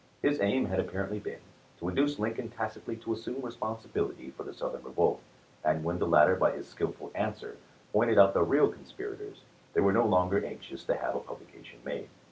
[0.23, 1.37] His aim had appar ently been
[1.77, 5.21] to induce Lincoln tacitly to assume responsibility for the Southern revolt;
[5.63, 7.55] and when the latter by his skillful answer
[7.93, 9.43] pointed out the real conspirators,
[9.73, 12.09] they were no longer anxious to have a publication made.